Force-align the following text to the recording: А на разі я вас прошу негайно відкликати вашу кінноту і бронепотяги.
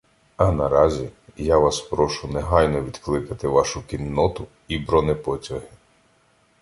А 0.43 0.45
на 0.53 0.69
разі 0.69 1.03
я 1.47 1.57
вас 1.63 1.79
прошу 1.89 2.27
негайно 2.27 2.81
відкликати 2.83 3.47
вашу 3.47 3.81
кінноту 3.83 4.47
і 4.67 4.77
бронепотяги. 4.79 5.67